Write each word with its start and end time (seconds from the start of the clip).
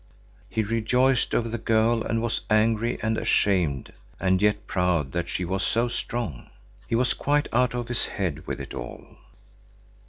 He 0.49 0.63
rejoiced 0.63 1.35
over 1.35 1.47
the 1.47 1.59
girl 1.59 2.01
and 2.01 2.23
was 2.23 2.41
angry 2.49 2.97
and 3.03 3.19
ashamed 3.19 3.93
and 4.19 4.41
yet 4.41 4.65
proud 4.65 5.11
that 5.11 5.29
she 5.29 5.45
was 5.45 5.61
so 5.61 5.87
strong. 5.87 6.49
He 6.87 6.95
was 6.95 7.13
quite 7.13 7.47
out 7.53 7.75
of 7.75 7.87
his 7.87 8.07
head 8.07 8.47
with 8.47 8.59
it 8.59 8.73
all. 8.73 9.05